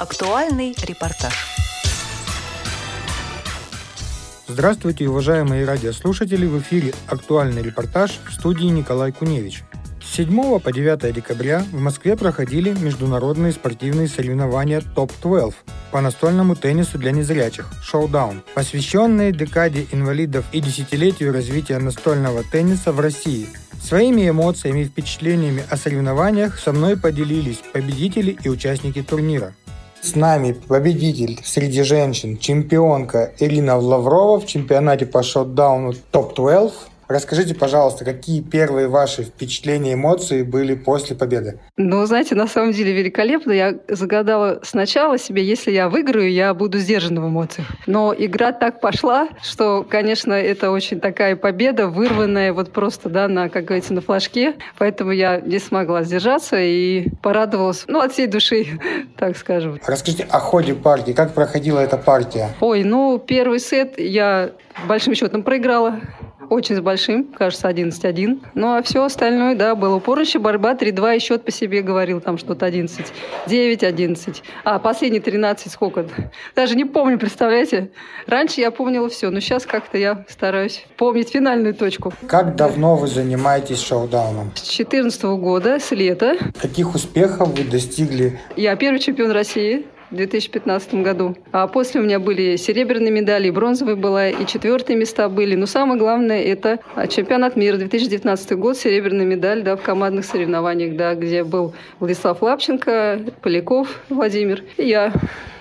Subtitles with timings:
[0.00, 1.34] Актуальный репортаж.
[4.48, 6.46] Здравствуйте, уважаемые радиослушатели!
[6.46, 9.62] В эфире «Актуальный репортаж» в студии Николай Куневич.
[10.02, 15.52] С 7 по 9 декабря в Москве проходили международные спортивные соревнования ТОП-12
[15.90, 23.00] по настольному теннису для незрячих «Шоудаун», посвященные декаде инвалидов и десятилетию развития настольного тенниса в
[23.00, 23.50] России–
[23.82, 29.54] Своими эмоциями и впечатлениями о соревнованиях со мной поделились победители и участники турнира.
[30.02, 36.72] С нами победитель среди женщин, чемпионка Ирина Лаврова в чемпионате по шотдауну ТОП-12
[37.10, 41.58] Расскажите, пожалуйста, какие первые ваши впечатления, эмоции были после победы?
[41.76, 43.50] Ну, знаете, на самом деле великолепно.
[43.50, 47.66] Я загадала сначала себе, если я выиграю, я буду сдержана в эмоциях.
[47.88, 53.48] Но игра так пошла, что, конечно, это очень такая победа, вырванная вот просто, да, на,
[53.48, 54.54] как говорится, на флажке.
[54.78, 58.78] Поэтому я не смогла сдержаться и порадовалась, ну, от всей души,
[59.18, 59.80] так скажем.
[59.84, 61.10] Расскажите о ходе партии.
[61.10, 62.50] Как проходила эта партия?
[62.60, 64.52] Ой, ну, первый сет я
[64.86, 65.98] большим счетом проиграла
[66.50, 68.40] очень с большим, кажется, 11-1.
[68.54, 72.36] Ну, а все остальное, да, было упорище, борьба, 3-2, и счет по себе говорил, там
[72.36, 73.06] что-то 11,
[73.46, 74.42] 9, 11.
[74.64, 76.06] А последний 13 сколько?
[76.56, 77.90] Даже не помню, представляете?
[78.26, 82.12] Раньше я помнила все, но сейчас как-то я стараюсь помнить финальную точку.
[82.26, 84.50] Как давно вы занимаетесь шоу-дауном?
[84.56, 86.36] С 2014 года, с лета.
[86.60, 88.38] Каких успехов вы достигли?
[88.56, 91.36] Я первый чемпион России в 2015 году.
[91.52, 95.54] А после у меня были серебряные медали, и бронзовые была, и четвертые места были.
[95.54, 101.14] Но самое главное– это чемпионат мира 2019 год, серебряная медаль да, в командных соревнованиях, да,
[101.14, 105.12] где был Владислав Лапченко, Поляков Владимир и я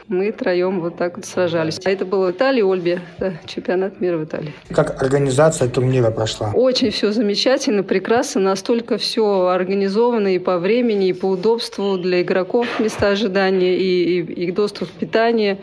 [0.10, 1.80] мы троем вот так вот сражались.
[1.86, 4.54] А это было Италия, Ольбе, да, чемпионат мира в Италии.
[4.72, 6.52] Как организация турнира прошла?
[6.54, 12.68] Очень все замечательно, прекрасно, настолько все организовано и по времени, и по удобству для игроков
[12.80, 15.60] места ожидания, и, и, и доступ к питанию.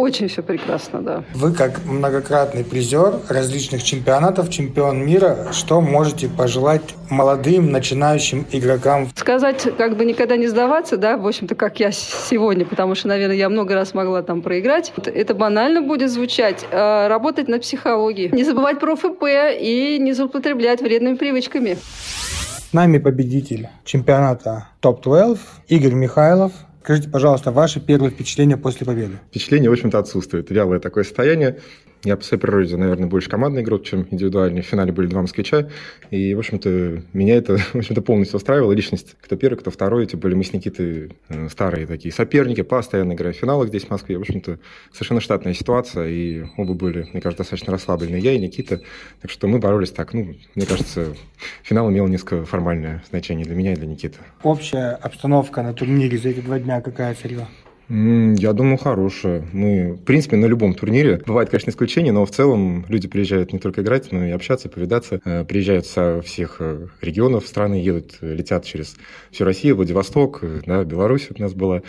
[0.00, 1.24] Очень все прекрасно, да.
[1.34, 9.10] Вы как многократный призер различных чемпионатов, чемпион мира, что можете пожелать молодым начинающим игрокам?
[9.14, 13.36] Сказать, как бы никогда не сдаваться, да, в общем-то, как я сегодня, потому что, наверное,
[13.36, 14.90] я много раз могла там проиграть.
[15.04, 16.64] Это банально будет звучать.
[16.72, 18.30] А работать над психологией.
[18.34, 19.24] Не забывать про ФП
[19.60, 21.76] и не злоупотреблять вредными привычками.
[21.76, 25.38] С нами победитель чемпионата ТОП-12
[25.68, 26.52] Игорь Михайлов.
[26.82, 29.18] Скажите, пожалуйста, ваши первые впечатления после победы?
[29.28, 30.50] Впечатление, в общем-то, отсутствует.
[30.50, 31.60] Вялое такое состояние.
[32.02, 34.62] Я по своей природе, наверное, больше командный игрок, чем индивидуальный.
[34.62, 35.68] В финале были два москвича.
[36.10, 38.72] И, в общем-то, меня это, в общем-то, полностью устраивало.
[38.72, 40.06] Личность, кто первый, кто второй.
[40.06, 43.90] Тем более мы с Никитой э, старые такие соперники, постоянно играя в финалах здесь, в
[43.90, 44.16] Москве.
[44.16, 44.58] В общем-то,
[44.92, 46.08] совершенно штатная ситуация.
[46.08, 48.16] И оба были, мне кажется, достаточно расслаблены.
[48.16, 48.80] Я и Никита.
[49.20, 50.14] Так что мы боролись так.
[50.14, 51.14] Ну, мне кажется,
[51.62, 54.18] финал имел несколько формальное значение для меня и для Никиты.
[54.42, 57.46] Общая обстановка на турнире за эти два дня какая, Серега?
[57.92, 59.44] Я думаю, хорошая.
[59.52, 61.20] Мы, в принципе, на любом турнире.
[61.26, 65.20] Бывает, конечно, исключения, но в целом люди приезжают не только играть, но и общаться, повидаться.
[65.24, 68.96] Э, приезжают со всех э, регионов страны, едут, летят через
[69.32, 71.82] всю Россию, Владивосток, э, да, Беларусь у нас была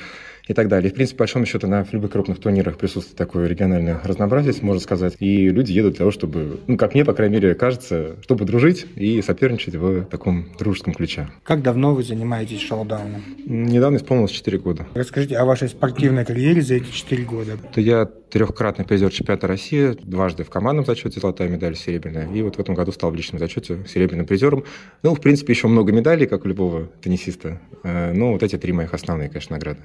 [0.47, 0.89] и так далее.
[0.89, 4.81] И, в принципе, по большому счету, на любых крупных турнирах присутствует такое региональное разнообразие, можно
[4.81, 5.15] сказать.
[5.19, 8.85] И люди едут для того, чтобы, ну, как мне, по крайней мере, кажется, чтобы дружить
[8.95, 11.29] и соперничать в таком дружеском ключе.
[11.43, 13.23] Как давно вы занимаетесь шоу-дауном?
[13.45, 14.87] Недавно исполнилось 4 года.
[14.93, 17.57] Расскажите о вашей спортивной карьере за эти 4 года.
[17.73, 22.31] То я трехкратный призер чемпионата России, дважды в командном зачете золотая медаль серебряная.
[22.33, 24.63] И вот в этом году стал в личном зачете серебряным призером.
[25.03, 27.59] Ну, в принципе, еще много медалей, как у любого теннисиста.
[27.83, 29.79] Э, но вот эти три моих основные, конечно, награды.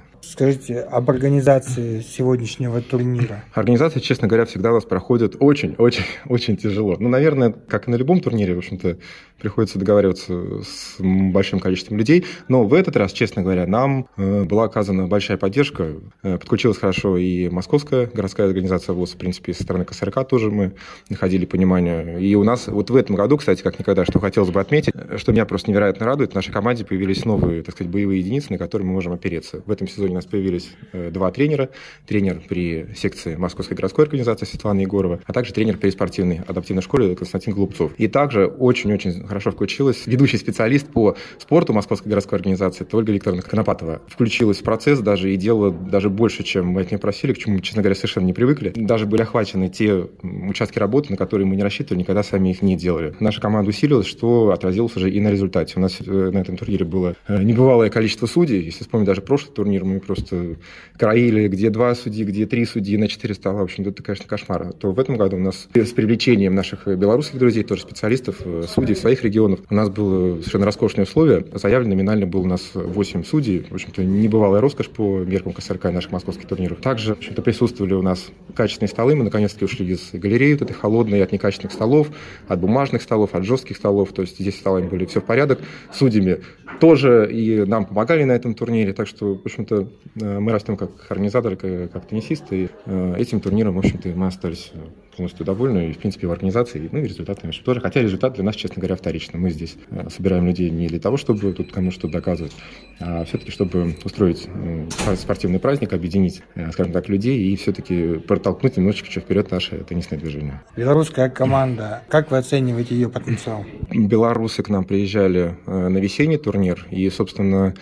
[0.47, 3.43] Скажите об организации сегодняшнего турнира.
[3.53, 6.95] Организация, честно говоря, всегда у нас проходит очень-очень-очень тяжело.
[6.97, 8.97] Ну, наверное, как и на любом турнире, в общем-то,
[9.39, 12.25] приходится договариваться с большим количеством людей.
[12.47, 15.95] Но в этот раз, честно говоря, нам э, была оказана большая поддержка.
[16.23, 20.73] Э, подключилась хорошо и Московская городская организация ВОЗ, в принципе, со стороны КСРК тоже мы
[21.09, 22.21] находили понимание.
[22.21, 25.31] И у нас вот в этом году, кстати, как никогда, что хотелось бы отметить, что
[25.31, 28.87] меня просто невероятно радует, в нашей команде появились новые, так сказать, боевые единицы, на которые
[28.87, 29.61] мы можем опереться.
[29.65, 31.69] В этом сезоне у нас появились э, два тренера.
[32.05, 37.15] Тренер при секции Московской городской организации Светлана Егорова, а также тренер при спортивной адаптивной школе
[37.15, 37.93] Константин Голубцов.
[37.97, 43.41] И также очень-очень хорошо включилась ведущий специалист по спорту Московской городской организации, это Ольга Викторовна
[43.41, 44.01] Конопатова.
[44.07, 47.59] Включилась в процесс даже и делала даже больше, чем мы от нее просили, к чему,
[47.61, 48.73] честно говоря, совершенно не привыкли.
[48.75, 52.75] Даже были охвачены те участки работы, на которые мы не рассчитывали, никогда сами их не
[52.75, 53.15] делали.
[53.19, 55.73] Наша команда усилилась, что отразилось уже и на результате.
[55.77, 58.61] У нас э, на этом турнире было э, небывалое количество судей.
[58.61, 60.59] Если вспомнить даже прошлый турнир, мы просто просто
[60.97, 63.61] краили, где два судьи, где три судьи на четыре стола.
[63.61, 64.73] В общем, это, конечно, кошмар.
[64.73, 68.95] То в этом году у нас с привлечением наших белорусских друзей, тоже специалистов, э, судей
[68.95, 71.45] своих регионов, у нас было совершенно роскошные условия.
[71.53, 73.65] Заявлено номинально было у нас 8 судей.
[73.69, 76.79] В общем-то, небывалая роскошь по меркам КСРК наших московских турниров.
[76.79, 79.15] Также, в общем-то, присутствовали у нас качественные столы.
[79.15, 82.07] Мы, наконец-таки, ушли из галереи вот этой холодной, от некачественных столов,
[82.47, 84.13] от бумажных столов, от жестких столов.
[84.13, 85.59] То есть здесь столами были все в порядок.
[85.93, 86.39] Судьями
[86.79, 88.93] тоже и нам помогали на этом турнире.
[88.93, 92.63] Так что, в общем-то, э, мы растем как организаторы, как, как теннисисты.
[92.63, 94.71] И э, этим турниром, в общем-то, мы остались
[95.17, 97.81] полностью довольны, и, в принципе, в организации, ну, и результатами тоже.
[97.81, 99.39] Хотя результат для нас, честно говоря, вторичный.
[99.39, 102.55] Мы здесь э, собираем людей не для того, чтобы тут кому что доказывать,
[102.99, 108.77] а все-таки, чтобы устроить ну, спортивный праздник, объединить, э, скажем так, людей и все-таки протолкнуть
[108.77, 110.61] немножечко вперед наше теннисное движение.
[110.75, 113.65] Белорусская команда, как вы оцениваете ее потенциал?
[113.91, 117.73] Белорусы к нам приезжали э, на весенний турнир, и, собственно, Э,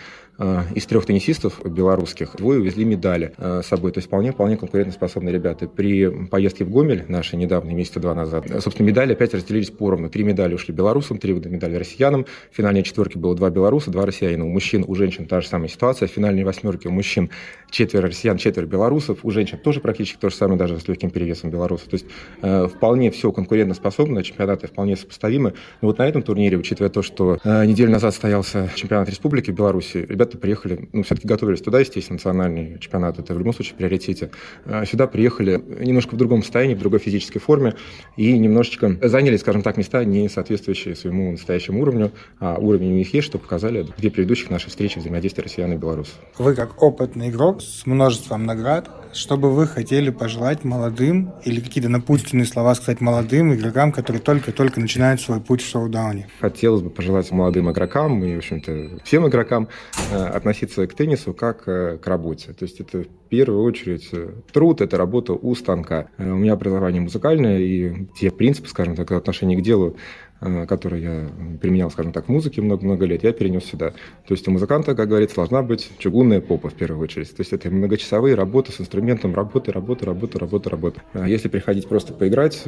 [0.74, 3.92] из трех теннисистов белорусских двое увезли медали э, с собой.
[3.92, 5.66] То есть вполне, вполне конкурентоспособные ребята.
[5.66, 10.10] При поездке в Гомель, нашей недавней, месяца два назад, э, собственно, медали опять разделились поровну.
[10.10, 12.26] Три медали ушли белорусам, три медали россиянам.
[12.52, 14.44] В финальной четверке было два белоруса, два россиянина.
[14.44, 16.08] У мужчин, у женщин та же самая ситуация.
[16.08, 17.30] В финальной восьмерке у мужчин
[17.70, 19.20] четверо россиян, четверо белорусов.
[19.22, 21.88] У женщин тоже практически то же самое, даже с легким перевесом белорусов.
[21.88, 22.06] То есть
[22.42, 25.54] э, вполне все конкурентоспособно, чемпионаты вполне сопоставимы.
[25.80, 29.54] Но вот на этом турнире, учитывая то, что э, неделю назад состоялся чемпионат республики в
[29.54, 33.74] Беларуси, ребята ребята приехали, ну, все-таки готовились туда, естественно, национальный чемпионат, это в любом случае
[33.74, 34.30] в приоритете.
[34.64, 37.74] А сюда приехали немножко в другом состоянии, в другой физической форме
[38.16, 43.14] и немножечко заняли, скажем так, места, не соответствующие своему настоящему уровню, а уровень у них
[43.14, 46.14] есть, что показали две предыдущих наши встречи взаимодействия россиян и белорусов.
[46.38, 51.88] Вы как опытный игрок с множеством наград, что бы вы хотели пожелать молодым или какие-то
[51.88, 56.28] напутственные слова сказать молодым игрокам, которые только-только начинают свой путь в шоу-дауне?
[56.40, 59.68] Хотелось бы пожелать молодым игрокам и, в общем-то, всем игрокам
[60.12, 62.52] э, относиться к теннису как э, к работе.
[62.52, 66.08] То есть это в первую очередь э, труд, это работа у станка.
[66.18, 69.96] У меня образование музыкальное, и те принципы, скажем так, отношения к делу,
[70.40, 71.28] которые я
[71.60, 73.92] применял, скажем так, в музыке много-много лет, я перенес сюда.
[74.26, 77.34] То есть у музыканта, как говорится, должна быть чугунная попа в первую очередь.
[77.34, 81.02] То есть это многочасовые работы с инструментом, работы, работы, работы, работы, работы.
[81.14, 82.62] А если приходить просто поиграть,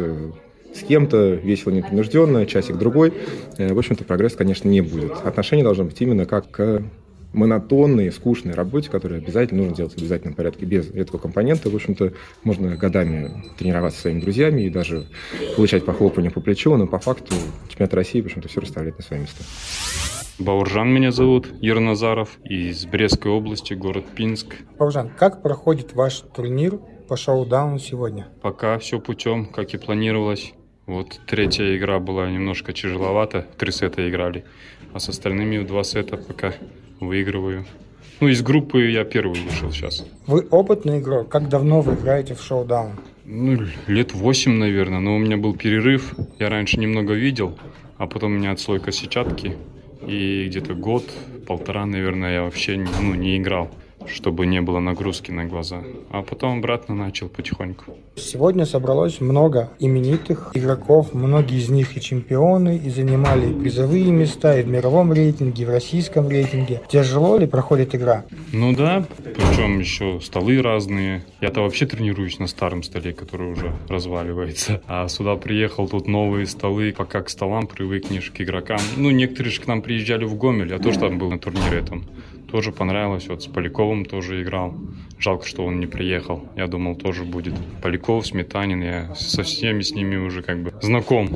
[0.75, 3.13] с кем-то, весело, непринужденно, часик-другой,
[3.57, 5.13] в общем-то, прогресс, конечно, не будет.
[5.25, 6.83] Отношения должны быть именно как к
[7.33, 11.69] монотонной, скучной работе, которую обязательно нужно делать в обязательном порядке без этого компонента.
[11.71, 15.07] В общем-то, можно годами тренироваться со своими друзьями и даже
[15.57, 17.35] получать похлопывание по плечу, но по факту
[17.69, 19.45] чемпионат России, в общем-то, все расставляет на свои места.
[20.39, 24.55] Бауржан меня зовут, Ерназаров, из Брестской области, город Пинск.
[24.79, 26.79] Бауржан, как проходит ваш турнир
[27.09, 28.29] по шоу-дауну сегодня?
[28.41, 30.55] Пока все путем, как и планировалось.
[30.87, 34.45] Вот третья игра была немножко тяжеловата, три сета играли,
[34.95, 36.55] а с остальными в два сета пока
[37.01, 37.65] выигрываю.
[38.21, 40.05] Ну, из группы я первый вышел сейчас.
[40.27, 41.29] Вы опытный игрок.
[41.29, 42.93] Как давно вы играете в шоу-даун?
[43.25, 45.01] Ну, лет восемь, наверное.
[45.01, 46.15] Но у меня был перерыв.
[46.39, 47.59] Я раньше немного видел,
[47.97, 49.57] а потом у меня отслойка сетчатки.
[50.07, 51.05] И где-то год,
[51.47, 53.71] полтора, наверное, я вообще ну, не играл
[54.07, 55.83] чтобы не было нагрузки на глаза.
[56.11, 57.97] А потом обратно начал потихоньку.
[58.17, 64.63] Сегодня собралось много именитых игроков, многие из них и чемпионы, и занимали призовые места и
[64.63, 66.83] в мировом рейтинге, и в российском рейтинге.
[66.89, 68.25] Тяжело ли проходит игра?
[68.53, 71.25] Ну да, причем еще столы разные.
[71.41, 74.83] Я-то вообще тренируюсь на старом столе, который уже разваливается.
[74.87, 78.79] А сюда приехал, тут новые столы, пока к столам привыкнешь, к игрокам.
[78.97, 82.05] Ну, некоторые же к нам приезжали в Гомель, я тоже там был на турнире этом
[82.51, 83.29] тоже понравилось.
[83.29, 84.75] Вот с Поляковым тоже играл.
[85.19, 86.49] Жалко, что он не приехал.
[86.57, 87.55] Я думал, тоже будет.
[87.83, 91.29] Поляков, Сметанин, я со всеми с ними уже как бы знаком.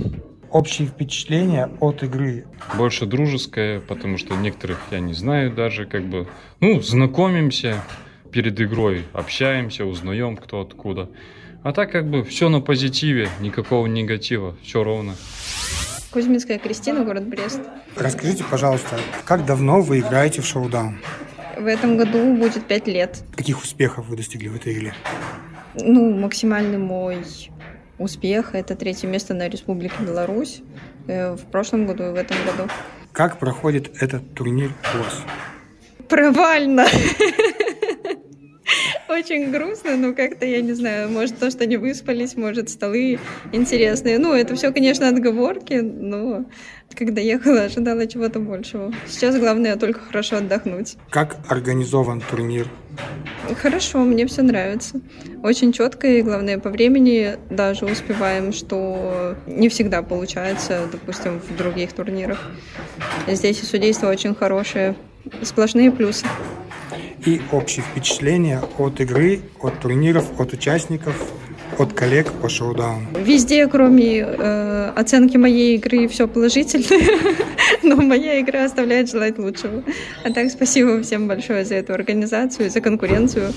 [0.50, 2.44] Общие впечатления от игры?
[2.76, 6.28] Больше дружеское, потому что некоторых я не знаю даже, как бы,
[6.60, 7.82] ну, знакомимся
[8.30, 11.08] перед игрой, общаемся, узнаем кто откуда.
[11.62, 15.14] А так как бы все на позитиве, никакого негатива, все ровно.
[16.12, 17.60] Кузьминская Кристина, город Брест.
[17.96, 20.98] Расскажите, пожалуйста, как давно вы играете в шоу-даун?
[21.56, 23.22] В этом году будет пять лет.
[23.34, 24.94] Каких успехов вы достигли в этой игре?
[25.74, 27.24] Ну, максимальный мой
[27.98, 30.62] успех– это третье место на Республике Беларусь
[31.06, 32.70] э, в прошлом году и в этом году.
[33.12, 35.22] Как проходит этот турнир у вас?
[36.08, 36.86] Провально.
[39.12, 43.18] Очень грустно, но как-то, я не знаю, может, то, что не выспались, может, столы
[43.52, 44.18] интересные.
[44.18, 46.46] Ну, это все, конечно, отговорки, но
[46.96, 48.90] когда ехала, ожидала чего-то большего.
[49.06, 50.96] Сейчас главное только хорошо отдохнуть.
[51.10, 52.66] Как организован турнир?
[53.60, 55.02] Хорошо, мне все нравится.
[55.42, 61.92] Очень четко и, главное, по времени даже успеваем, что не всегда получается, допустим, в других
[61.92, 62.50] турнирах.
[63.28, 64.96] Здесь и судейство очень хорошее,
[65.42, 66.24] сплошные плюсы.
[67.24, 71.14] И общие впечатления от игры, от турниров, от участников,
[71.78, 73.06] от коллег по шоу-дауну?
[73.24, 76.84] Везде, кроме э, оценки моей игры, все положительно,
[77.82, 79.82] но моя игра оставляет желать лучшего.
[80.24, 83.52] А так спасибо всем большое за эту организацию, за конкуренцию.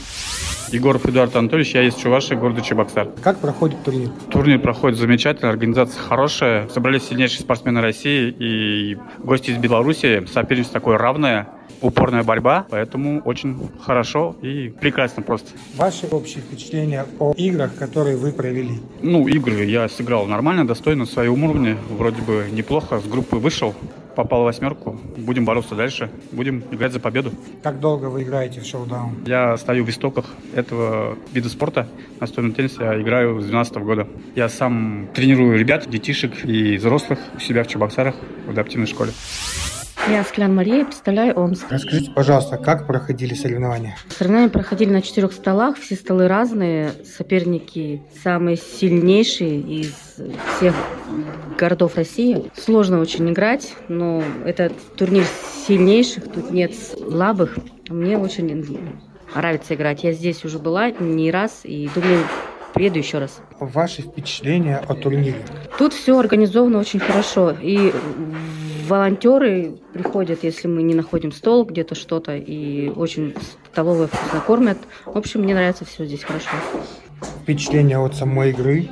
[0.72, 3.10] Егоров Эдуард Анатольевич, я из Чувашии, города Чебоксар.
[3.22, 4.10] Как проходит турнир?
[4.30, 6.68] Турнир проходит замечательно, организация хорошая.
[6.70, 10.26] Собрались сильнейшие спортсмены России и гости из Беларуси.
[10.32, 11.48] Соперничество такое равное,
[11.82, 15.52] упорная борьба, поэтому очень хорошо и прекрасно просто.
[15.76, 18.80] Ваши общие впечатления о играх, которые вы провели?
[19.02, 21.78] Ну, игры я сыграл нормально, достойно, в своем уровне.
[21.90, 23.76] Вроде бы неплохо, с группы вышел
[24.16, 25.00] попал в восьмерку.
[25.18, 26.10] Будем бороться дальше.
[26.32, 27.32] Будем играть за победу.
[27.62, 29.24] Как долго вы играете в шоу-даун?
[29.26, 31.88] Я стою в истоках этого вида спорта.
[32.20, 34.08] Настольном теннисе я играю с 12 года.
[34.36, 38.16] Я сам тренирую ребят, детишек и взрослых у себя в Чебоксарах
[38.48, 39.12] в адаптивной школе.
[40.08, 41.66] Я Склян Мария, представляю Омск.
[41.72, 43.98] Расскажите, пожалуйста, как проходили соревнования?
[44.10, 49.94] Соревнования проходили на четырех столах, все столы разные, соперники самые сильнейшие из
[50.58, 50.76] всех
[51.58, 52.52] городов России.
[52.56, 55.26] Сложно очень играть, но это турнир
[55.68, 57.58] сильнейших, тут нет слабых.
[57.90, 58.64] Мне очень
[59.34, 60.04] нравится играть.
[60.04, 62.20] Я здесь уже была не раз и думаю,
[62.76, 63.42] приеду еще раз.
[63.60, 65.44] Ваши впечатления о турнире?
[65.80, 67.56] Тут все организовано очень хорошо.
[67.60, 67.92] И
[68.88, 73.36] волонтеры приходят, если мы не находим стол, где-то что-то, и очень
[73.72, 74.78] столовые вкусно кормят.
[75.06, 76.50] В общем, мне нравится все здесь хорошо.
[77.44, 78.88] Впечатление от самой игры?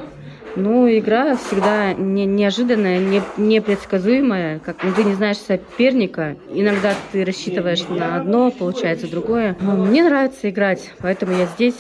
[0.56, 4.60] Ну, игра всегда не, неожиданная, не, непредсказуемая.
[4.60, 9.58] Как ну, ты не знаешь соперника, иногда ты рассчитываешь на одно, получается другое.
[9.60, 11.76] Мне нравится играть, поэтому я здесь.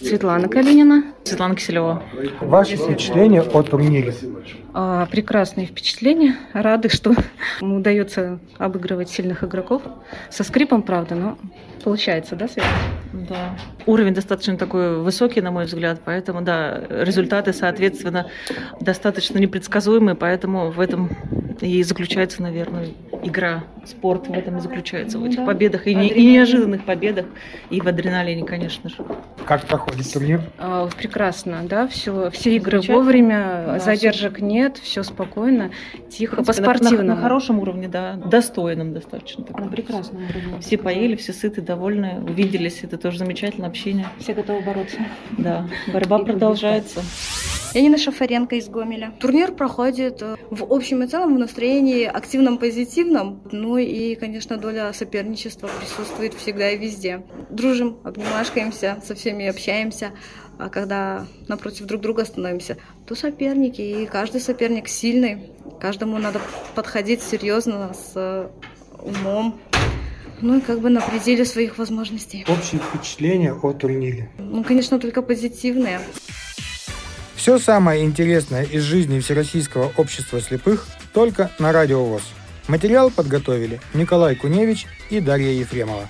[0.00, 1.04] Светлана Калинина.
[1.24, 2.02] Светлана Киселева.
[2.40, 4.14] Ваши впечатления о турнире?
[4.72, 6.36] А, прекрасные впечатления.
[6.52, 7.14] Рады, что
[7.60, 9.82] удается обыгрывать сильных игроков.
[10.30, 11.38] Со скрипом, правда, но
[11.82, 12.68] получается, да, Света?
[13.12, 13.56] Да.
[13.86, 18.26] Уровень достаточно такой высокий, на мой взгляд, поэтому, да, результаты, соответственно,
[18.80, 21.10] достаточно непредсказуемые, поэтому в этом
[21.60, 22.88] и заключается, наверное,
[23.24, 25.46] игра, спорт в этом и заключается, в этих да.
[25.46, 27.26] победах, и, не, и неожиданных победах,
[27.70, 28.96] и в адреналине, конечно же.
[29.46, 30.42] Как проходит турнир?
[30.58, 34.44] А, прекрасно, да, все, все игры вовремя, да, задержек все.
[34.44, 35.70] нет, все спокойно,
[36.10, 37.02] тихо, по-спортивному.
[37.02, 39.44] На, на, на хорошем уровне, да, достойном достаточно.
[39.50, 40.60] На прекрасном уровне.
[40.60, 44.06] Все поели, все сыты, довольны, увиделись, это тоже замечательное общение.
[44.18, 44.98] Все готовы бороться.
[45.38, 47.02] Да, борьба и продолжается.
[47.74, 49.12] Я Нина Шафаренко из Гомеля.
[49.18, 53.42] Турнир проходит э, в общем и целом в настроении активном, позитивном.
[53.50, 57.24] Ну и, конечно, доля соперничества присутствует всегда и везде.
[57.50, 60.12] Дружим, обнимашкаемся, со всеми общаемся.
[60.56, 62.76] А когда напротив друг друга становимся,
[63.06, 65.50] то соперники, и каждый соперник сильный.
[65.80, 66.40] Каждому надо
[66.76, 68.48] подходить серьезно, с
[69.02, 69.58] умом,
[70.40, 72.46] ну и как бы на пределе своих возможностей.
[72.46, 74.30] Общее впечатление о турнире?
[74.38, 75.98] Ну, конечно, только позитивные.
[77.44, 82.22] Все самое интересное из жизни Всероссийского общества слепых только на Радио ВОЗ.
[82.68, 86.08] Материал подготовили Николай Куневич и Дарья Ефремова.